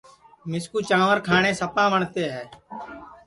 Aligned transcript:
مِسکُو 0.49 0.77
چانٚور 0.89 1.17
کھاٹؔے 1.27 1.51
سپا 1.59 1.83
وٹؔتے 1.91 2.23
ہے 2.33 2.43